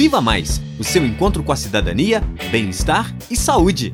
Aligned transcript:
Viva 0.00 0.18
Mais 0.18 0.62
o 0.78 0.82
seu 0.82 1.04
encontro 1.04 1.42
com 1.44 1.52
a 1.52 1.56
cidadania, 1.56 2.22
bem-estar 2.50 3.14
e 3.30 3.36
saúde. 3.36 3.92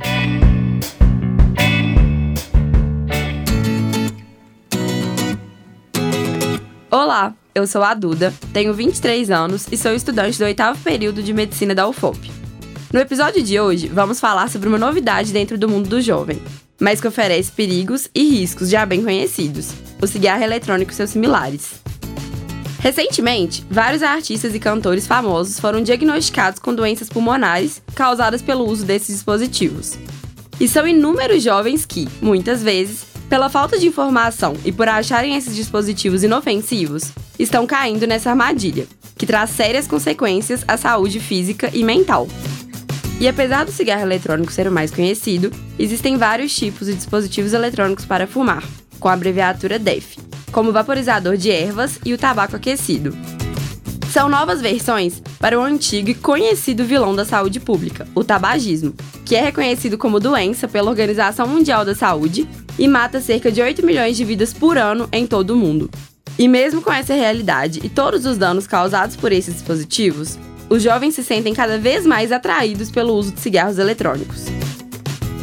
Olá, 6.89 7.35
eu 7.53 7.67
sou 7.67 7.83
a 7.83 7.93
Duda, 7.93 8.33
tenho 8.53 8.73
23 8.73 9.33
anos 9.33 9.67
e 9.73 9.77
sou 9.77 9.97
estudante 9.97 10.39
do 10.39 10.45
oitavo 10.45 10.79
período 10.79 11.25
de 11.25 11.33
medicina 11.33 11.75
da 11.75 11.89
UFOP. 11.89 12.31
No 12.93 13.01
episódio 13.01 13.43
de 13.43 13.59
hoje, 13.59 13.89
vamos 13.89 14.21
falar 14.21 14.49
sobre 14.49 14.69
uma 14.69 14.79
novidade 14.79 15.33
dentro 15.33 15.59
do 15.59 15.69
mundo 15.69 15.89
do 15.89 16.01
jovem, 16.01 16.41
mas 16.81 17.01
que 17.01 17.09
oferece 17.09 17.51
perigos 17.51 18.09
e 18.15 18.31
riscos 18.31 18.71
já 18.71 18.87
bem 18.87 19.03
conhecidos: 19.03 19.73
o 20.01 20.07
cigarro 20.07 20.45
eletrônico 20.45 20.93
e 20.93 20.95
seus 20.95 21.11
similares. 21.11 21.85
Recentemente, 22.79 23.65
vários 23.71 24.03
artistas 24.03 24.55
e 24.55 24.61
cantores 24.61 25.07
famosos 25.07 25.59
foram 25.59 25.83
diagnosticados 25.83 26.59
com 26.59 26.75
doenças 26.75 27.09
pulmonares 27.09 27.83
causadas 27.95 28.43
pelo 28.43 28.65
uso 28.65 28.85
desses 28.85 29.15
dispositivos. 29.15 29.99
E 30.61 30.69
são 30.69 30.87
inúmeros 30.87 31.43
jovens 31.43 31.85
que, 31.85 32.09
muitas 32.21 32.63
vezes, 32.63 33.05
pela 33.29 33.51
falta 33.51 33.79
de 33.79 33.87
informação 33.87 34.55
e 34.65 34.73
por 34.73 34.89
acharem 34.89 35.37
esses 35.37 35.55
dispositivos 35.55 36.23
inofensivos, 36.23 37.13
estão 37.39 37.67
caindo 37.67 38.07
nessa 38.07 38.31
armadilha, 38.31 38.87
que 39.19 39.27
traz 39.27 39.51
sérias 39.51 39.87
consequências 39.87 40.65
à 40.67 40.77
saúde 40.77 41.21
física 41.21 41.71
e 41.75 41.83
mental. 41.83 42.29
E 43.19 43.27
apesar 43.27 43.65
do 43.65 43.73
cigarro 43.73 44.03
eletrônico 44.03 44.53
ser 44.53 44.69
o 44.69 44.73
mais 44.73 44.91
conhecido, 44.91 45.51
existem 45.79 46.17
vários 46.17 46.55
tipos 46.55 46.87
de 46.87 46.95
dispositivos 46.95 47.53
eletrônicos 47.53 48.05
para 48.05 48.27
fumar, 48.27 48.63
com 49.01 49.09
a 49.09 49.15
abreviatura 49.15 49.79
DEF, 49.79 50.19
como 50.57 50.71
o 50.71 50.73
vaporizador 50.73 51.37
de 51.37 51.51
ervas 51.51 52.01
e 52.03 52.15
o 52.15 52.17
tabaco 52.17 52.57
aquecido. 52.57 53.15
São 54.11 54.27
novas 54.27 54.63
versões 54.63 55.23
para 55.39 55.61
o 55.61 55.63
antigo 55.63 56.09
e 56.09 56.15
conhecido 56.15 56.83
vilão 56.83 57.15
da 57.15 57.27
saúde 57.27 57.61
pública, 57.61 58.09
o 58.15 58.25
tabagismo, 58.25 58.95
que 59.27 59.37
é 59.37 59.43
reconhecido 59.43 59.99
como 59.99 60.19
doença 60.19 60.67
pela 60.67 60.89
Organização 60.89 61.47
Mundial 61.47 61.85
da 61.85 61.95
Saúde 61.95 62.49
e 62.79 62.89
mata 62.89 63.21
cerca 63.21 63.53
de 63.53 63.61
8 63.61 63.85
milhões 63.85 64.17
de 64.17 64.25
vidas 64.25 64.55
por 64.55 64.79
ano 64.79 65.07
em 65.13 65.27
todo 65.27 65.51
o 65.51 65.57
mundo. 65.57 65.91
E 66.39 66.49
mesmo 66.49 66.81
com 66.81 66.91
essa 66.91 67.13
realidade 67.13 67.83
e 67.85 67.91
todos 67.91 68.25
os 68.25 68.39
danos 68.39 68.67
causados 68.67 69.15
por 69.15 69.33
esses 69.33 69.53
dispositivos, 69.53 70.39
os 70.71 70.83
jovens 70.83 71.17
se 71.17 71.23
sentem 71.23 71.53
cada 71.53 71.77
vez 71.77 72.07
mais 72.07 72.33
atraídos 72.33 72.91
pelo 72.91 73.13
uso 73.13 73.31
de 73.31 73.41
cigarros 73.41 73.77
eletrônicos. 73.79 74.47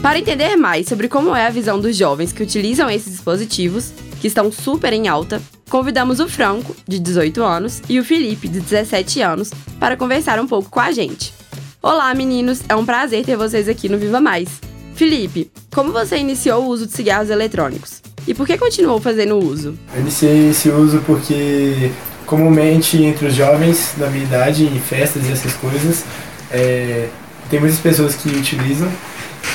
Para 0.01 0.17
entender 0.17 0.55
mais 0.55 0.87
sobre 0.87 1.07
como 1.07 1.35
é 1.35 1.45
a 1.45 1.51
visão 1.51 1.79
dos 1.79 1.95
jovens 1.95 2.33
que 2.33 2.41
utilizam 2.41 2.89
esses 2.89 3.13
dispositivos, 3.13 3.93
que 4.23 4.27
estão 4.27 4.49
super 4.49 4.93
em 4.93 5.09
alta, 5.09 5.41
convidamos 5.69 6.21
o 6.21 6.29
Franco, 6.29 6.73
de 6.87 6.97
18 6.97 7.43
anos, 7.43 7.81
e 7.89 7.99
o 7.99 8.05
Felipe, 8.05 8.47
de 8.47 8.61
17 8.61 9.19
anos, 9.19 9.51
para 9.77 9.97
conversar 9.97 10.39
um 10.39 10.47
pouco 10.47 10.69
com 10.69 10.79
a 10.79 10.93
gente. 10.93 11.33
Olá, 11.81 12.13
meninos! 12.15 12.61
É 12.69 12.73
um 12.73 12.85
prazer 12.85 13.25
ter 13.25 13.35
vocês 13.35 13.67
aqui 13.67 13.89
no 13.89 13.97
Viva 13.97 14.21
Mais. 14.21 14.47
Felipe, 14.95 15.51
como 15.75 15.91
você 15.91 16.15
iniciou 16.15 16.63
o 16.63 16.67
uso 16.69 16.87
de 16.87 16.93
cigarros 16.93 17.29
eletrônicos? 17.29 18.01
E 18.25 18.33
por 18.33 18.47
que 18.47 18.57
continuou 18.57 19.01
fazendo 19.01 19.37
uso? 19.37 19.77
Eu 19.93 19.99
iniciei 19.99 20.51
esse 20.51 20.69
uso 20.69 21.03
porque, 21.05 21.91
comumente 22.25 23.03
entre 23.03 23.27
os 23.27 23.33
jovens 23.33 23.93
da 23.97 24.09
minha 24.09 24.23
idade, 24.23 24.63
em 24.63 24.79
festas 24.79 25.27
e 25.27 25.33
essas 25.33 25.51
coisas, 25.55 26.05
é, 26.49 27.09
tem 27.49 27.59
muitas 27.59 27.79
pessoas 27.79 28.15
que 28.15 28.29
utilizam 28.29 28.89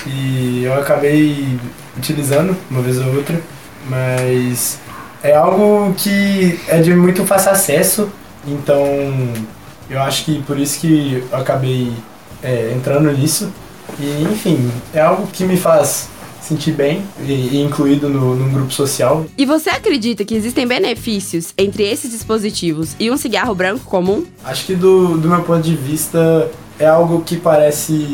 e 0.07 0.65
eu 0.65 0.75
acabei 0.75 1.59
utilizando 1.97 2.55
uma 2.71 2.83
vez 2.83 2.99
ou 2.99 3.15
outra, 3.15 3.41
mas 3.89 4.79
é 5.23 5.35
algo 5.35 5.93
que 5.95 6.59
é 6.69 6.81
de 6.81 6.95
muito 6.95 7.25
fácil 7.25 7.51
acesso, 7.51 8.11
então 8.47 8.85
eu 9.91 10.01
acho 10.01 10.25
que 10.25 10.43
por 10.43 10.59
isso 10.59 10.81
que 10.81 11.25
eu 11.31 11.39
acabei 11.39 11.93
é, 12.43 12.73
entrando 12.75 13.11
nisso. 13.11 13.53
E 13.99 14.23
enfim, 14.23 14.71
é 14.93 15.01
algo 15.01 15.27
que 15.29 15.45
me 15.45 15.57
faz 15.57 16.09
sentir 16.41 16.73
bem 16.73 17.03
e, 17.21 17.61
incluído 17.61 18.09
no, 18.09 18.35
num 18.35 18.53
grupo 18.53 18.73
social. 18.73 19.27
E 19.37 19.45
você 19.45 19.71
acredita 19.71 20.25
que 20.25 20.35
existem 20.35 20.67
benefícios 20.67 21.53
entre 21.59 21.85
esses 21.85 22.11
dispositivos 22.11 22.95
e 22.99 23.11
um 23.11 23.17
cigarro 23.17 23.55
branco 23.55 23.85
comum? 23.85 24.25
Acho 24.45 24.67
que 24.67 24.75
do, 24.75 25.19
do 25.19 25.29
meu 25.29 25.43
ponto 25.43 25.63
de 25.63 25.75
vista 25.75 26.51
é 26.79 26.87
algo 26.87 27.23
que 27.23 27.37
parece 27.37 28.13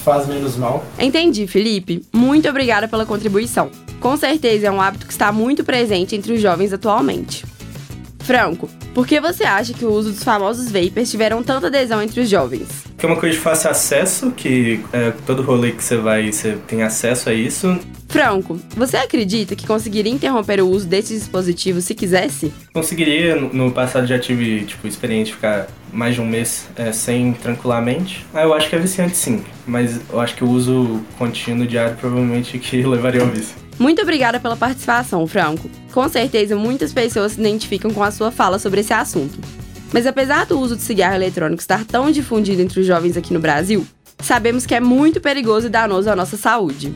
faz 0.00 0.26
menos 0.26 0.56
mal. 0.56 0.84
Entendi, 0.98 1.46
Felipe. 1.46 2.02
Muito 2.12 2.48
obrigada 2.48 2.88
pela 2.88 3.04
contribuição. 3.06 3.70
Com 4.00 4.16
certeza 4.16 4.66
é 4.66 4.70
um 4.70 4.80
hábito 4.80 5.06
que 5.06 5.12
está 5.12 5.30
muito 5.30 5.62
presente 5.62 6.16
entre 6.16 6.32
os 6.32 6.40
jovens 6.40 6.72
atualmente. 6.72 7.44
Franco, 8.20 8.68
por 8.94 9.06
que 9.06 9.20
você 9.20 9.44
acha 9.44 9.74
que 9.74 9.84
o 9.84 9.92
uso 9.92 10.10
dos 10.10 10.24
famosos 10.24 10.70
vapers 10.70 11.10
tiveram 11.10 11.42
tanta 11.42 11.66
adesão 11.66 12.02
entre 12.02 12.20
os 12.20 12.28
jovens? 12.28 12.68
Que 12.96 13.04
é 13.04 13.08
uma 13.08 13.16
coisa 13.16 13.36
de 13.36 13.42
fácil 13.42 13.70
acesso, 13.70 14.30
que 14.30 14.80
é, 14.92 15.12
todo 15.26 15.42
rolê 15.42 15.72
que 15.72 15.82
você 15.82 15.96
vai, 15.96 16.32
você 16.32 16.56
tem 16.66 16.82
acesso 16.82 17.28
a 17.28 17.34
isso. 17.34 17.78
Franco, 18.08 18.58
você 18.76 18.96
acredita 18.96 19.54
que 19.54 19.66
conseguiria 19.66 20.12
interromper 20.12 20.60
o 20.60 20.68
uso 20.68 20.86
desses 20.86 21.20
dispositivos 21.20 21.84
se 21.84 21.94
quisesse? 21.94 22.52
Conseguiria. 22.72 23.36
No 23.36 23.70
passado 23.70 24.06
já 24.06 24.18
tive, 24.18 24.64
tipo, 24.64 24.86
experiência 24.86 25.26
de 25.26 25.34
ficar 25.34 25.68
mais 25.92 26.14
de 26.14 26.20
um 26.20 26.26
mês 26.26 26.68
é, 26.76 26.90
sem 26.90 27.32
tranquilamente. 27.32 28.26
Ah, 28.34 28.42
eu 28.42 28.54
acho 28.54 28.68
que 28.68 28.76
é 28.76 28.78
viciante 28.78 29.16
sim, 29.16 29.42
mas 29.66 30.00
eu 30.10 30.20
acho 30.20 30.34
que 30.34 30.44
o 30.44 30.48
uso 30.48 31.00
contínuo 31.18 31.66
diário 31.66 31.96
provavelmente 31.96 32.58
que 32.58 32.82
levaria 32.82 33.20
ao 33.20 33.28
vício. 33.28 33.56
Muito 33.80 34.02
obrigada 34.02 34.38
pela 34.38 34.58
participação, 34.58 35.26
Franco. 35.26 35.70
Com 35.90 36.06
certeza 36.06 36.54
muitas 36.54 36.92
pessoas 36.92 37.32
se 37.32 37.40
identificam 37.40 37.90
com 37.90 38.02
a 38.02 38.10
sua 38.10 38.30
fala 38.30 38.58
sobre 38.58 38.80
esse 38.80 38.92
assunto. 38.92 39.38
Mas 39.90 40.06
apesar 40.06 40.44
do 40.44 40.60
uso 40.60 40.76
de 40.76 40.82
cigarro 40.82 41.14
eletrônico 41.14 41.62
estar 41.62 41.86
tão 41.86 42.10
difundido 42.10 42.60
entre 42.60 42.80
os 42.80 42.86
jovens 42.86 43.16
aqui 43.16 43.32
no 43.32 43.40
Brasil, 43.40 43.86
sabemos 44.18 44.66
que 44.66 44.74
é 44.74 44.80
muito 44.80 45.18
perigoso 45.18 45.68
e 45.68 45.70
danoso 45.70 46.10
à 46.10 46.14
nossa 46.14 46.36
saúde. 46.36 46.94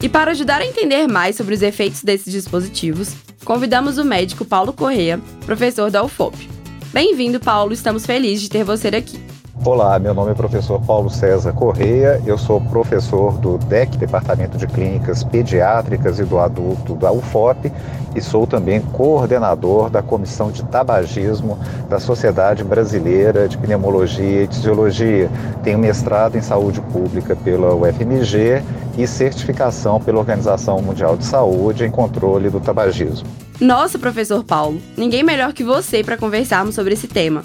E 0.00 0.08
para 0.08 0.30
ajudar 0.30 0.60
a 0.60 0.66
entender 0.66 1.08
mais 1.08 1.34
sobre 1.34 1.56
os 1.56 1.60
efeitos 1.60 2.04
desses 2.04 2.32
dispositivos, 2.32 3.12
convidamos 3.44 3.98
o 3.98 4.04
médico 4.04 4.44
Paulo 4.44 4.72
Correa, 4.72 5.20
professor 5.44 5.90
da 5.90 6.04
UFOP. 6.04 6.48
Bem-vindo, 6.92 7.40
Paulo, 7.40 7.72
estamos 7.72 8.06
felizes 8.06 8.42
de 8.42 8.48
ter 8.48 8.62
você 8.62 8.88
aqui. 8.88 9.18
Olá, 9.66 9.98
meu 9.98 10.12
nome 10.12 10.30
é 10.30 10.34
professor 10.34 10.78
Paulo 10.78 11.08
César 11.08 11.54
Correia, 11.54 12.20
eu 12.26 12.36
sou 12.36 12.60
professor 12.60 13.38
do 13.38 13.56
DEC, 13.56 13.96
Departamento 13.96 14.58
de 14.58 14.66
Clínicas 14.66 15.24
Pediátricas 15.24 16.18
e 16.18 16.24
do 16.24 16.38
Adulto 16.38 16.94
da 16.94 17.10
UFOP, 17.10 17.72
e 18.14 18.20
sou 18.20 18.46
também 18.46 18.82
coordenador 18.82 19.88
da 19.88 20.02
Comissão 20.02 20.50
de 20.50 20.62
Tabagismo 20.64 21.58
da 21.88 21.98
Sociedade 21.98 22.62
Brasileira 22.62 23.48
de 23.48 23.56
Pneumologia 23.56 24.42
e 24.42 24.46
Fisiologia. 24.46 25.30
Tenho 25.62 25.78
mestrado 25.78 26.36
em 26.36 26.42
Saúde 26.42 26.82
Pública 26.92 27.34
pela 27.34 27.74
UFMG 27.74 28.62
e 28.98 29.06
certificação 29.06 29.98
pela 29.98 30.18
Organização 30.18 30.82
Mundial 30.82 31.16
de 31.16 31.24
Saúde 31.24 31.86
em 31.86 31.90
controle 31.90 32.50
do 32.50 32.60
tabagismo. 32.60 33.26
Nossa, 33.58 33.98
professor 33.98 34.44
Paulo, 34.44 34.78
ninguém 34.94 35.22
melhor 35.22 35.54
que 35.54 35.64
você 35.64 36.04
para 36.04 36.18
conversarmos 36.18 36.74
sobre 36.74 36.92
esse 36.92 37.08
tema. 37.08 37.42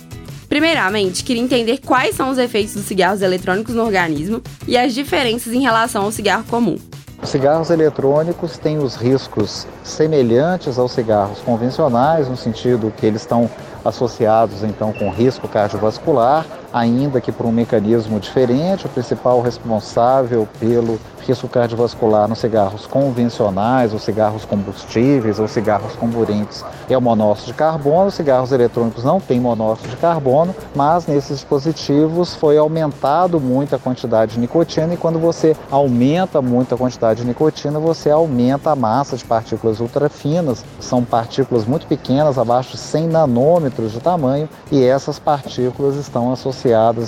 Primeiramente, 0.50 1.24
queria 1.24 1.44
entender 1.44 1.78
quais 1.78 2.16
são 2.16 2.32
os 2.32 2.40
efeitos 2.40 2.74
dos 2.74 2.86
cigarros 2.86 3.22
eletrônicos 3.22 3.76
no 3.76 3.84
organismo 3.86 4.42
e 4.68 4.76
as 4.76 4.96
diferenças 4.96 5.54
em 5.54 5.62
relação 5.62 6.04
ao 6.04 6.12
cigarro 6.12 6.44
comum. 6.50 6.76
Os 7.22 7.30
cigarros 7.30 7.70
eletrônicos 7.70 8.58
têm 8.58 8.80
os 8.80 8.96
riscos 8.96 9.68
semelhantes 9.84 10.80
aos 10.80 10.94
cigarros 10.94 11.40
convencionais, 11.40 12.28
no 12.28 12.36
sentido 12.36 12.92
que 12.98 13.06
eles 13.06 13.22
estão 13.22 13.48
associados 13.86 14.64
então 14.64 14.92
com 14.92 15.12
risco 15.12 15.48
cardiovascular, 15.48 16.46
ainda 16.72 17.22
que 17.22 17.32
por 17.32 17.46
um 17.46 17.52
mecanismo 17.52 18.20
diferente. 18.20 18.86
O 18.86 18.90
principal 18.90 19.42
responsável 19.42 20.48
pelo 20.60 21.00
risco 21.26 21.48
cardiovascular 21.48 22.28
nos 22.28 22.40
cigarros 22.40 22.88
convencionais, 22.88 23.94
ou 23.94 24.00
cigarros 24.00 24.46
combustíveis, 24.46 25.40
ou 25.40 25.48
cigarros 25.48 25.96
comburentes 25.96 26.66
é 26.90 26.98
o 26.98 27.02
monóxido 27.02 27.48
de 27.48 27.54
carbono. 27.54 28.08
Os 28.08 28.16
cigarros 28.16 28.52
eletrônicos 28.52 29.04
não 29.04 29.20
têm 29.20 29.40
monóxido 29.40 29.90
de 29.90 29.98
carbono, 29.98 30.56
mas 30.76 31.06
nesses 31.06 31.38
dispositivos 31.38 32.36
foi 32.36 32.58
aumentado 32.58 33.40
muito 33.40 33.76
a 33.76 33.80
quantidade 33.80 34.34
de 34.34 34.40
nicotina 34.40 34.94
e 34.94 34.98
quando 34.98 35.20
você 35.20 35.56
aumenta 35.70 36.42
muito 36.42 36.74
a 36.74 36.78
quantidade 36.78 37.22
de 37.22 37.28
nicotina, 37.28 37.80
você 37.80 38.10
aumenta 38.10 38.72
a 38.72 38.76
massa 38.76 39.16
de 39.16 39.26
partículas 39.26 39.80
ultrafinas. 39.80 40.66
São 40.80 41.04
partículas 41.04 41.66
muito 41.66 41.86
pequenas, 41.88 42.38
abaixo 42.38 42.72
de 42.72 42.78
100 42.78 43.08
nanômetros 43.08 43.92
de 43.92 44.00
tamanho, 44.00 44.50
e 44.72 44.84
essas 44.84 45.20
partículas 45.20 45.96
estão 45.96 46.32
associadas, 46.32 46.59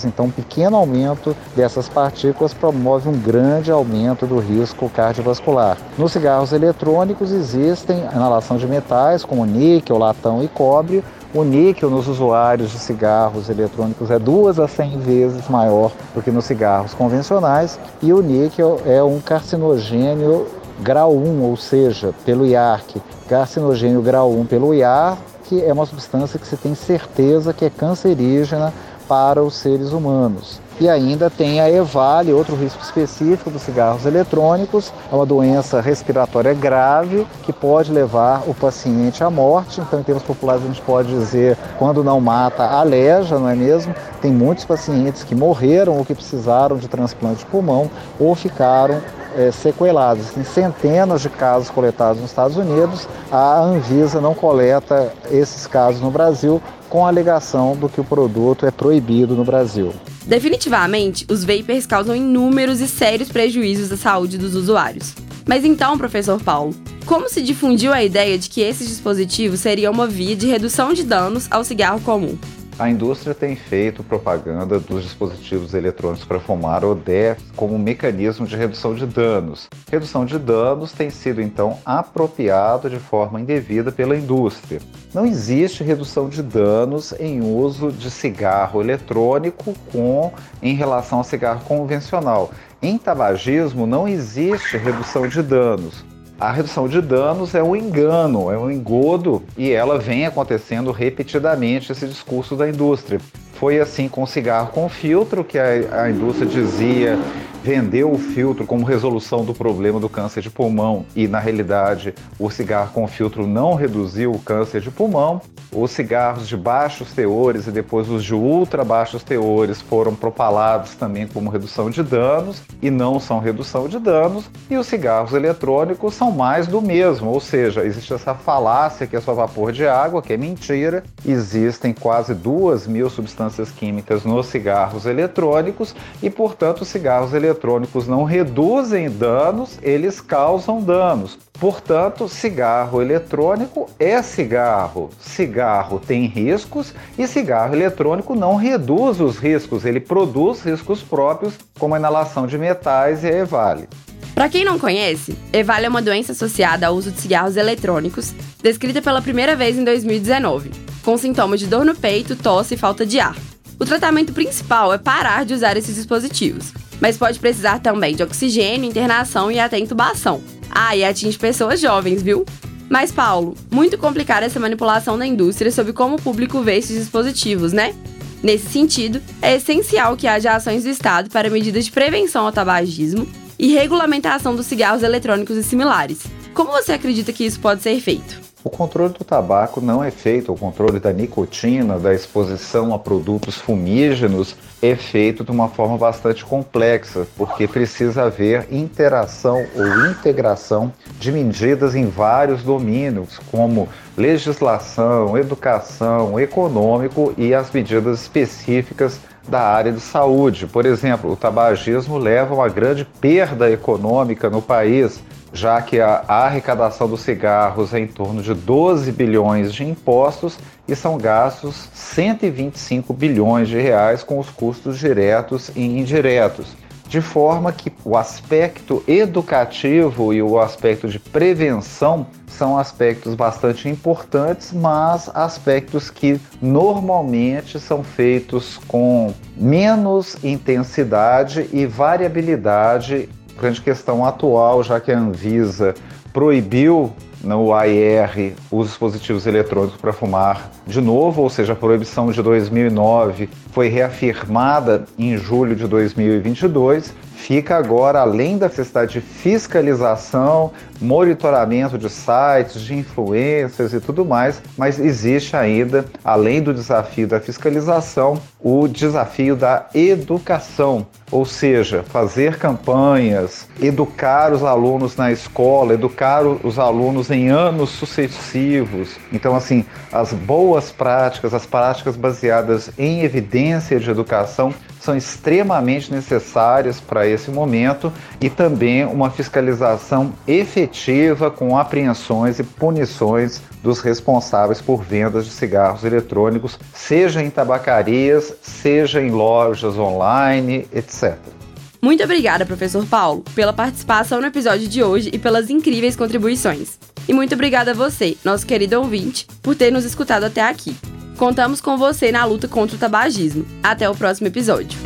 então 0.06 0.26
um 0.26 0.32
pequeno 0.32 0.78
aumento 0.78 1.36
dessas 1.56 1.90
partículas 1.90 2.54
promove 2.54 3.10
um 3.10 3.18
grande 3.18 3.72
aumento 3.72 4.26
do 4.26 4.40
risco 4.40 4.90
cardiovascular. 4.90 5.78
Nos 5.98 6.12
cigarros 6.12 6.54
eletrônicos 6.54 7.32
existem 7.32 8.00
inalação 8.14 8.58
de 8.58 8.68
metais 8.68 9.26
como 9.26 9.46
níquel, 9.46 9.98
latão 9.98 10.44
e 10.44 10.48
cobre. 10.48 11.04
O 11.34 11.44
níquel 11.44 11.90
nos 11.90 12.08
usuários 12.08 12.72
de 12.72 12.80
cigarros 12.80 13.50
eletrônicos 13.50 14.12
é 14.12 14.20
duas 14.20 14.60
a 14.60 14.68
100 14.68 15.00
vezes 15.00 15.48
maior 15.48 15.92
do 16.14 16.22
que 16.22 16.30
nos 16.30 16.46
cigarros 16.46 16.94
convencionais 16.94 17.80
e 18.02 18.12
o 18.12 18.22
níquel 18.22 18.82
é 18.86 19.02
um 19.02 19.20
carcinogênio 19.20 20.48
grau 20.82 21.16
1, 21.16 21.42
ou 21.44 21.56
seja, 21.56 22.14
pelo 22.26 22.46
IARC, 22.46 23.02
carcinogênio 23.30 24.02
grau 24.02 24.32
1 24.32 24.46
pelo 24.46 24.74
IAR, 24.74 25.18
que 25.46 25.64
é 25.64 25.72
uma 25.72 25.86
substância 25.86 26.40
que 26.40 26.48
se 26.48 26.58
tem 26.58 26.74
certeza 26.74 27.54
que 27.54 27.66
é 27.66 27.70
cancerígena 27.70 28.74
para 29.08 29.44
os 29.44 29.56
seres 29.56 29.92
humanos. 29.92 30.60
E 30.80 30.90
ainda 30.90 31.30
tem 31.30 31.62
a 31.62 31.70
EVALE, 31.70 32.34
outro 32.34 32.56
risco 32.56 32.82
específico 32.82 33.52
dos 33.52 33.62
cigarros 33.62 34.06
eletrônicos, 34.06 34.92
é 35.12 35.16
uma 35.16 35.28
doença 35.28 35.80
respiratória 35.80 36.54
grave 36.56 37.28
que 37.44 37.54
pode 37.54 37.92
levar 37.92 38.44
o 38.48 38.54
paciente 38.56 39.24
à 39.24 39.30
morte. 39.30 39.80
Então, 39.80 40.00
em 40.00 40.04
termos 40.04 40.24
populares, 40.24 40.64
a 40.64 40.68
gente 40.68 40.82
pode 40.82 41.10
dizer, 41.10 41.56
quando 41.78 42.04
não 42.04 42.20
mata, 42.20 42.64
aleja, 42.64 43.38
não 43.38 43.48
é 43.48 43.56
mesmo? 43.56 43.94
Tem 44.22 44.32
muitos 44.32 44.66
pacientes 44.66 45.24
que 45.24 45.36
morreram 45.36 45.98
ou 45.98 46.04
que 46.04 46.16
precisaram 46.16 46.78
de 46.78 46.88
transplante 46.88 47.40
de 47.40 47.46
pulmão 47.46 47.90
ou 48.20 48.34
ficaram 48.34 49.02
é, 49.36 49.52
sequelados. 49.52 50.32
Tem 50.32 50.44
centenas 50.44 51.22
de 51.22 51.30
casos 51.30 51.70
coletados 51.70 52.22
nos 52.22 52.32
Estados 52.32 52.58
Unidos. 52.58 53.08
A 53.32 53.62
Anvisa 53.62 54.20
não 54.20 54.34
coleta 54.34 55.14
esses 55.30 55.68
casos 55.68 56.02
no 56.02 56.12
Brasil 56.12 56.62
com 56.90 57.06
a 57.06 57.10
alegação 57.10 57.76
do 57.76 57.88
que 57.88 58.02
o 58.02 58.04
produto 58.04 58.66
é 58.66 58.72
proibido 58.72 59.36
no 59.36 59.46
Brasil. 59.46 59.94
Definitivamente, 60.26 61.26
os 61.30 61.44
vapers 61.44 61.86
causam 61.86 62.16
inúmeros 62.16 62.82
e 62.82 62.88
sérios 62.88 63.30
prejuízos 63.30 63.92
à 63.92 63.98
saúde 63.98 64.38
dos 64.38 64.56
usuários. 64.56 65.14
Mas 65.48 65.66
então, 65.66 65.98
professor 65.98 66.42
Paulo, 66.42 66.76
como 67.06 67.28
se 67.28 67.42
difundiu 67.42 67.92
a 67.92 68.04
ideia 68.04 68.38
de 68.38 68.50
que 68.50 68.62
esses 68.62 68.88
dispositivos 68.88 69.60
seriam 69.60 69.92
uma 69.92 70.06
via 70.06 70.36
de 70.36 70.48
redução 70.48 70.94
de 70.94 71.04
danos 71.04 71.48
ao 71.50 71.64
cigarro 71.64 72.00
comum? 72.02 72.38
A 72.82 72.90
indústria 72.90 73.36
tem 73.36 73.56
feito 73.56 74.04
propaganda 74.04 74.80
dos 74.80 75.04
dispositivos 75.04 75.76
eletrônicos 75.76 76.26
para 76.26 76.40
fumar 76.40 76.84
ou 76.84 76.96
DEF 76.96 77.40
como 77.56 77.76
um 77.76 77.78
mecanismo 77.78 78.48
de 78.48 78.56
redução 78.56 78.96
de 78.96 79.06
danos. 79.06 79.70
Redução 79.92 80.26
de 80.26 80.40
danos 80.40 80.92
tem 80.92 81.12
sido 81.12 81.44
então 81.44 81.78
apropriado 81.86 82.90
de 82.90 82.98
forma 82.98 83.40
indevida 83.40 83.92
pela 83.92 84.18
indústria. 84.18 84.82
Não 85.14 85.28
existe 85.28 85.84
redução 85.84 86.28
de 86.28 86.42
danos 86.42 87.14
em 87.20 87.40
uso 87.40 87.92
de 87.92 88.10
cigarro 88.10 88.82
eletrônico 88.82 89.76
com 89.92 90.34
em 90.60 90.74
relação 90.74 91.20
ao 91.20 91.24
cigarro 91.24 91.64
convencional. 91.66 92.50
Em 92.82 92.98
tabagismo 92.98 93.86
não 93.86 94.08
existe 94.08 94.76
redução 94.76 95.28
de 95.28 95.44
danos 95.44 96.04
a 96.42 96.52
redução 96.52 96.88
de 96.88 97.00
danos 97.00 97.54
é 97.54 97.62
um 97.62 97.76
engano, 97.76 98.52
é 98.52 98.58
um 98.58 98.72
engodo 98.72 99.44
e 99.56 99.70
ela 99.70 100.00
vem 100.00 100.26
acontecendo 100.26 100.92
repetidamente 100.92 101.92
esse 101.92 102.08
discurso 102.08 102.56
da 102.56 102.68
indústria. 102.68 103.22
Foi 103.54 103.80
assim 103.80 104.10
com 104.10 104.24
o 104.24 104.28
cigarro 104.28 104.72
com 104.74 104.90
filtro 104.90 105.44
que 105.44 105.60
a, 105.60 106.02
a 106.02 106.10
indústria 106.10 106.50
dizia 106.50 107.20
vendeu 107.64 108.12
o 108.12 108.18
filtro 108.18 108.66
como 108.66 108.86
resolução 108.86 109.46
do 109.46 109.54
problema 109.54 110.00
do 110.00 110.10
câncer 110.10 110.42
de 110.42 110.50
pulmão 110.50 111.06
e, 111.16 111.28
na 111.28 111.40
realidade, 111.40 112.14
o 112.40 112.50
cigarro 112.50 112.92
com 112.92 113.08
filtro 113.08 113.46
não 113.46 113.76
reduziu 113.76 114.32
o 114.32 114.40
câncer 114.40 114.82
de 114.82 114.90
pulmão. 114.90 115.42
Os 115.74 115.92
cigarros 115.92 116.48
de 116.48 116.58
baixos 116.58 117.14
teores 117.14 117.68
e 117.68 117.72
depois 117.72 118.10
os 118.10 118.26
de 118.26 118.34
ultra 118.34 118.84
baixos 118.84 119.24
teores 119.24 119.82
foram 119.82 120.14
propalados 120.14 120.96
também 120.96 121.26
como 121.28 121.50
redução 121.50 121.90
de 121.90 122.04
danos 122.04 122.62
e 122.82 122.90
não 122.90 123.20
são 123.20 123.40
redução 123.40 123.88
de 123.88 123.98
danos. 124.00 124.50
E 124.70 124.78
os 124.78 124.88
cigarros 124.88 125.32
eletrônicos 125.34 126.16
são 126.16 126.32
mais 126.32 126.68
do 126.68 126.82
mesmo, 126.82 127.30
ou 127.30 127.40
seja, 127.40 127.86
existe 127.86 128.14
essa 128.14 128.34
falácia 128.34 129.08
que 129.08 129.16
é 129.16 129.22
só 129.22 129.34
vapor 129.34 129.72
de 129.72 129.88
água, 129.88 130.22
que 130.22 130.34
é 130.34 130.38
mentira. 130.38 131.04
Existem 131.26 131.94
quase 131.94 132.34
duas 132.34 132.86
mil 132.86 133.10
substâncias 133.10 133.72
químicas 133.72 134.26
nos 134.26 134.48
cigarros 134.48 135.06
eletrônicos 135.06 135.96
e, 136.22 136.30
portanto, 136.30 136.82
os 136.82 136.90
cigarros 136.90 137.34
eletrônicos 137.34 137.51
eletrônicos 137.52 138.08
não 138.08 138.24
reduzem 138.24 139.10
danos, 139.10 139.78
eles 139.84 140.22
causam 140.22 140.82
danos. 140.82 141.38
Portanto, 141.60 142.28
cigarro 142.28 143.02
eletrônico 143.02 143.90
é 144.00 144.22
cigarro. 144.22 145.10
Cigarro 145.20 146.00
tem 146.00 146.26
riscos 146.26 146.94
e 147.18 147.28
cigarro 147.28 147.76
eletrônico 147.76 148.36
não 148.36 148.56
reduz 148.56 149.20
os 149.20 149.38
riscos, 149.38 149.86
ele 149.86 150.00
produz 150.00 150.62
riscos 150.62 151.04
próprios, 151.04 151.54
como 151.78 151.94
a 151.94 152.00
inalação 152.00 152.48
de 152.48 152.58
metais 152.58 153.24
e 153.24 153.28
a 153.28 153.38
EVALE. 153.38 153.88
Para 154.34 154.50
quem 154.50 154.64
não 154.64 154.80
conhece, 154.80 155.38
EVALE 155.54 155.86
é 155.86 155.90
uma 155.90 156.02
doença 156.02 156.32
associada 156.32 156.88
ao 156.88 156.96
uso 156.96 157.12
de 157.12 157.20
cigarros 157.20 157.58
eletrônicos, 157.58 158.34
descrita 158.64 159.02
pela 159.02 159.22
primeira 159.22 159.56
vez 159.56 159.78
em 159.78 159.84
2019, 159.84 160.72
com 161.04 161.18
sintomas 161.18 161.60
de 161.60 161.68
dor 161.68 161.86
no 161.86 161.94
peito, 161.94 162.36
tosse 162.36 162.74
e 162.74 162.78
falta 162.78 163.06
de 163.06 163.20
ar. 163.20 163.36
O 163.80 163.86
tratamento 163.86 164.32
principal 164.32 164.94
é 164.94 164.98
parar 165.00 165.44
de 165.44 165.56
usar 165.56 165.76
esses 165.76 165.96
dispositivos, 165.96 166.72
mas 167.02 167.18
pode 167.18 167.40
precisar 167.40 167.80
também 167.80 168.16
de 168.16 168.24
oxigênio, 168.24 168.88
internação 168.88 169.52
e 169.52 169.60
até 169.60 169.80
intubação. 169.80 170.42
Ah, 170.70 170.96
e 170.96 171.04
atinge 171.04 171.38
pessoas 171.38 171.82
jovens, 171.82 172.22
viu? 172.22 172.46
Mas, 172.88 173.12
Paulo, 173.12 173.56
muito 173.72 173.98
complicada 173.98 174.46
essa 174.46 174.60
manipulação 174.60 175.18
da 175.18 175.26
indústria 175.26 175.72
sobre 175.72 175.92
como 175.92 176.16
o 176.16 176.22
público 176.22 176.62
vê 176.62 176.78
esses 176.78 176.98
dispositivos, 176.98 177.74
né? 177.74 177.96
Nesse 178.44 178.70
sentido, 178.70 179.22
é 179.42 179.56
essencial 179.56 180.16
que 180.16 180.28
haja 180.28 180.56
ações 180.56 180.84
do 180.84 180.90
Estado 180.90 181.30
para 181.30 181.50
medidas 181.50 181.86
de 181.86 181.92
prevenção 181.92 182.46
ao 182.46 182.52
tabagismo 182.52 183.28
e 183.58 183.74
regulamentação 183.74 184.56
dos 184.56 184.66
cigarros 184.66 185.04
eletrônicos 185.04 185.58
e 185.58 185.64
similares. 185.64 186.20
Como 186.54 186.72
você 186.72 186.94
acredita 186.94 187.32
que 187.32 187.46
isso 187.46 187.60
pode 187.60 187.82
ser 187.82 188.00
feito? 188.00 188.51
O 188.64 188.70
controle 188.70 189.12
do 189.12 189.26
tabaco 189.26 189.82
não 189.82 190.04
é 190.04 190.12
feito, 190.12 190.54
o 190.54 190.58
controle 190.58 191.00
da 191.00 191.12
nicotina, 191.12 191.98
da 191.98 192.14
exposição 192.14 192.94
a 192.94 193.00
produtos 193.00 193.56
fumígenos, 193.56 194.56
é 194.84 194.96
feito 194.96 195.44
de 195.44 195.50
uma 195.50 195.68
forma 195.68 195.98
bastante 195.98 196.46
complexa, 196.46 197.26
porque 197.36 197.68
precisa 197.68 198.26
haver 198.26 198.68
interação 198.72 199.66
ou 199.76 200.12
integração 200.12 200.94
de 201.20 201.32
medidas 201.32 201.96
em 201.96 202.06
vários 202.06 202.62
domínios, 202.62 203.40
como 203.50 203.90
legislação, 204.16 205.36
educação, 205.36 206.40
econômico 206.40 207.34
e 207.40 207.56
as 207.56 207.72
medidas 207.72 208.22
específicas 208.22 209.20
da 209.48 209.62
área 209.62 209.92
de 209.92 210.00
saúde. 210.00 210.68
Por 210.68 210.86
exemplo, 210.86 211.32
o 211.32 211.36
tabagismo 211.36 212.20
leva 212.20 212.54
a 212.54 212.58
uma 212.58 212.70
grande 212.70 213.06
perda 213.20 213.72
econômica 213.72 214.52
no 214.52 214.62
país 214.62 215.20
já 215.54 215.82
que 215.82 216.00
a, 216.00 216.24
arrecadação 216.28 217.08
dos 217.08 217.22
cigarros 217.22 217.94
é 217.94 218.00
em 218.00 218.08
torno 218.08 218.42
de 218.42 218.54
12 218.54 219.12
bilhões 219.12 219.74
de 219.74 219.84
impostos 219.84 220.58
e 220.88 220.96
são 220.96 221.18
gastos 221.18 221.90
125 221.94 223.14
bilhões 223.14 223.68
de 223.68 223.80
reais 223.80 224.24
com 224.24 224.40
os 224.40 224.50
custos 224.50 224.98
diretos 224.98 225.72
e 225.76 225.84
indiretos. 225.84 226.76
De 227.12 227.20
forma 227.20 227.74
que 227.74 227.92
o 228.06 228.16
aspecto 228.16 229.04
educativo 229.06 230.34
e 230.34 230.42
o 230.42 230.58
aspecto 230.58 231.10
de 231.10 231.20
prevenção 231.20 232.26
são 232.48 232.78
aspectos 232.78 233.36
bastante 233.36 233.90
importantes, 233.90 234.72
mas 234.72 235.30
aspectos 235.34 236.10
que 236.10 236.40
normalmente 236.62 237.82
são 237.82 238.02
feitos 238.02 238.80
com 238.88 239.34
menos 239.58 240.42
intensidade 240.42 241.70
e 241.74 241.86
variabilidade 241.86 243.28
grande 243.60 243.82
questão 243.82 244.26
atual, 244.26 244.84
já 244.84 245.00
que 245.00 245.12
a 245.12 245.18
Anvisa 245.18 245.94
proibiu 246.34 247.14
no 247.44 247.74
AIR 247.74 248.54
os 248.72 248.88
dispositivos 248.88 249.48
eletrônicos 249.48 250.00
para 250.00 250.14
fumar 250.14 250.72
de 250.86 251.02
novo, 251.02 251.42
ou 251.42 251.50
seja, 251.50 251.74
a 251.74 251.76
proibição 251.76 252.32
de 252.32 252.42
2009 252.42 253.50
foi 253.72 253.88
reafirmada 253.88 255.06
em 255.18 255.38
julho 255.38 255.76
de 255.76 255.88
2022 255.88 257.14
fica 257.42 257.76
agora, 257.76 258.22
além 258.22 258.58
da 258.58 258.68
necessidade 258.68 259.14
de 259.14 259.22
fiscalização, 259.22 260.72
monitoramento 261.02 261.98
de 261.98 262.10
sites, 262.10 262.82
de 262.82 262.94
influências 262.94 263.94
e 263.94 264.00
tudo 264.00 264.24
mais, 264.24 264.62
mas 264.78 265.00
existe 265.00 265.56
ainda, 265.56 266.06
além 266.24 266.62
do 266.62 266.74
desafio 266.74 267.28
da 267.28 267.40
fiscalização, 267.40 268.40
o 268.60 268.88
desafio 268.88 269.56
da 269.56 269.88
educação, 269.94 271.08
ou 271.32 271.44
seja, 271.44 272.04
fazer 272.04 272.58
campanhas, 272.58 273.68
educar 273.82 274.54
os 274.54 274.64
alunos 274.64 275.16
na 275.16 275.32
escola, 275.32 275.96
educar 275.96 276.46
os 276.46 276.78
alunos 276.78 277.31
em 277.32 277.50
anos 277.50 277.90
sucessivos. 277.90 279.16
Então, 279.32 279.56
assim, 279.56 279.86
as 280.12 280.34
boas 280.34 280.92
práticas, 280.92 281.54
as 281.54 281.66
práticas 281.66 282.16
baseadas 282.16 282.92
em 282.98 283.22
evidência 283.22 284.00
de 284.00 284.10
educação 284.10 284.74
são 285.00 285.18
extremamente 285.18 286.12
necessárias 286.12 287.00
para 287.00 287.26
esse 287.28 287.50
momento 287.50 288.14
e 288.40 288.50
também 288.50 289.04
uma 289.06 289.32
fiscalização 289.32 290.34
efetiva 290.48 291.50
com 291.50 291.78
apreensões 291.78 292.60
e 292.60 292.64
punições 292.64 293.62
dos 293.82 294.00
responsáveis 294.00 294.80
por 294.80 295.02
vendas 295.02 295.46
de 295.46 295.52
cigarros 295.52 296.04
eletrônicos, 296.04 296.78
seja 296.94 297.42
em 297.42 297.50
tabacarias, 297.50 298.54
seja 298.62 299.22
em 299.22 299.32
lojas 299.32 299.98
online, 299.98 300.88
etc. 300.94 301.61
Muito 302.02 302.24
obrigada, 302.24 302.66
professor 302.66 303.06
Paulo, 303.06 303.44
pela 303.54 303.72
participação 303.72 304.42
no 304.42 304.48
episódio 304.48 304.88
de 304.88 305.04
hoje 305.04 305.30
e 305.32 305.38
pelas 305.38 305.70
incríveis 305.70 306.16
contribuições. 306.16 306.98
E 307.28 307.34
muito 307.34 307.54
obrigada 307.54 307.92
a 307.92 307.94
você, 307.94 308.36
nosso 308.44 308.66
querido 308.66 308.98
ouvinte, 308.98 309.46
por 309.62 309.76
ter 309.76 309.92
nos 309.92 310.04
escutado 310.04 310.46
até 310.46 310.62
aqui. 310.62 310.96
Contamos 311.38 311.80
com 311.80 311.98
você 311.98 312.32
na 312.32 312.44
luta 312.44 312.68
contra 312.68 312.96
o 312.96 313.00
tabagismo. 313.00 313.66
Até 313.84 314.10
o 314.10 314.16
próximo 314.16 314.48
episódio. 314.48 315.00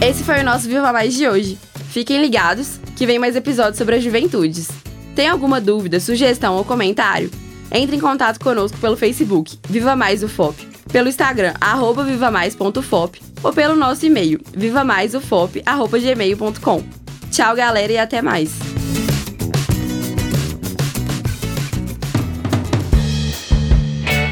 Esse 0.00 0.24
foi 0.24 0.40
o 0.40 0.44
nosso 0.44 0.66
Viva 0.66 0.92
Mais 0.92 1.14
de 1.14 1.28
hoje. 1.28 1.58
Fiquem 1.90 2.20
ligados 2.20 2.80
que 2.96 3.06
vem 3.06 3.18
mais 3.18 3.36
episódios 3.36 3.78
sobre 3.78 3.94
as 3.94 4.02
juventudes. 4.02 4.68
Tem 5.14 5.28
alguma 5.28 5.60
dúvida, 5.60 6.00
sugestão 6.00 6.56
ou 6.56 6.64
comentário? 6.64 7.30
Entre 7.70 7.96
em 7.96 8.00
contato 8.00 8.40
conosco 8.40 8.76
pelo 8.78 8.96
Facebook 8.96 9.58
Viva 9.68 9.94
Mais 9.94 10.24
o 10.24 10.28
FOP 10.28 10.74
pelo 10.94 11.08
Instagram, 11.08 11.54
arroba 11.60 12.04
vivamais.fop, 12.04 13.20
ou 13.44 13.52
pelo 13.52 13.76
nosso 13.76 14.06
e-mail, 14.06 14.40
vivamaisufop.gmail.com. 14.52 16.82
Tchau, 17.30 17.54
galera, 17.54 17.92
e 17.92 17.98
até 17.98 18.22
mais! 18.22 18.50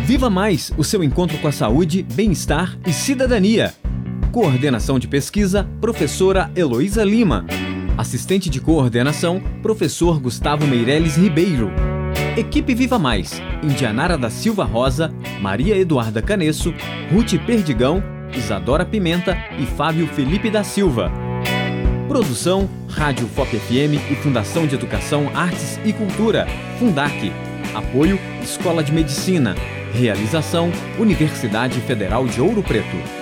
Viva 0.05 0.29
Mais, 0.29 0.73
o 0.77 0.83
seu 0.85 1.03
encontro 1.03 1.39
com 1.39 1.49
a 1.49 1.53
saúde, 1.53 2.03
bem-estar 2.03 2.79
e 2.87 2.93
cidadania. 2.93 3.73
Coordenação 4.31 4.99
de 4.99 5.09
pesquisa, 5.09 5.67
professora 5.81 6.51
Heloísa 6.55 7.03
Lima. 7.05 7.47
Assistente 7.97 8.51
de 8.51 8.61
coordenação, 8.61 9.43
professor 9.63 10.21
Gustavo 10.21 10.67
Meireles 10.67 11.17
Ribeiro. 11.17 11.71
Equipe 12.37 12.75
Viva 12.75 12.99
Mais, 12.99 13.41
Indianara 13.63 14.19
da 14.19 14.29
Silva 14.29 14.65
Rosa, 14.65 15.11
Maria 15.41 15.77
Eduarda 15.77 16.21
Canesso, 16.21 16.75
Ruth 17.11 17.39
Perdigão, 17.47 18.03
Isadora 18.35 18.85
Pimenta 18.85 19.37
e 19.59 19.67
Fábio 19.67 20.07
Felipe 20.09 20.51
da 20.51 20.65
Silva. 20.65 21.13
Produção, 22.09 22.69
Rádio 22.89 23.27
FOP 23.29 23.57
FM 23.59 24.11
e 24.11 24.15
Fundação 24.17 24.67
de 24.67 24.75
Educação, 24.75 25.31
Artes 25.35 25.79
e 25.85 25.93
Cultura, 25.93 26.47
Fundac. 26.79 27.33
Apoio, 27.75 28.19
Escola 28.43 28.83
de 28.83 28.93
Medicina. 28.93 29.55
Realização, 29.95 30.71
Universidade 30.99 31.81
Federal 31.81 32.27
de 32.27 32.41
Ouro 32.41 32.63
Preto. 32.63 33.22